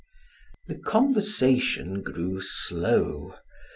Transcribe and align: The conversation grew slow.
The 0.65 0.79
conversation 0.79 2.01
grew 2.01 2.41
slow. 2.41 3.35